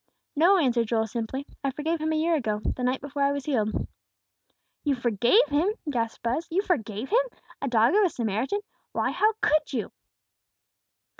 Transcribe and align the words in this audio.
"No," 0.35 0.57
answered 0.57 0.87
Joel, 0.87 1.05
simply; 1.05 1.45
"I 1.63 1.69
forgave 1.69 2.01
him 2.01 2.11
a 2.11 2.15
year 2.15 2.33
ago, 2.33 2.59
the 2.65 2.83
night 2.83 3.01
before 3.01 3.21
I 3.21 3.31
was 3.31 3.45
healed." 3.45 3.87
"You 4.83 4.95
forgave 4.95 5.45
him!" 5.49 5.75
gasped 5.91 6.23
Buz, 6.23 6.47
"you 6.49 6.63
forgave 6.63 7.09
him! 7.09 7.21
A 7.61 7.67
dog 7.67 7.93
of 7.93 8.03
a 8.05 8.09
Samaritan! 8.09 8.61
Why, 8.93 9.11
how 9.11 9.33
could 9.41 9.73
you?" 9.73 9.91